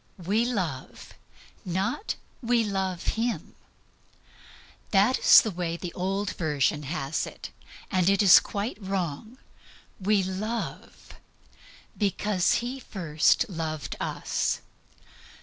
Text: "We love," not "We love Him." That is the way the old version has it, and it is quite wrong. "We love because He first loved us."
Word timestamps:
"We 0.25 0.45
love," 0.45 1.13
not 1.63 2.15
"We 2.41 2.63
love 2.63 3.09
Him." 3.21 3.53
That 4.89 5.19
is 5.19 5.41
the 5.43 5.51
way 5.51 5.77
the 5.77 5.93
old 5.93 6.31
version 6.37 6.81
has 6.89 7.27
it, 7.27 7.51
and 7.91 8.09
it 8.09 8.23
is 8.23 8.39
quite 8.39 8.79
wrong. 8.81 9.37
"We 9.99 10.23
love 10.23 11.13
because 11.95 12.55
He 12.65 12.79
first 12.79 13.47
loved 13.47 13.95
us." 13.99 14.61